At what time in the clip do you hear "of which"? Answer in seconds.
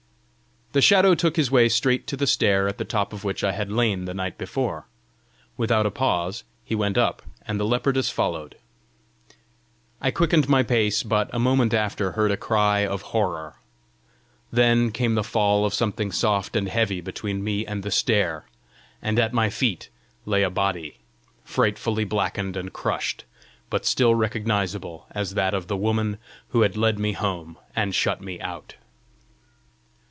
3.11-3.43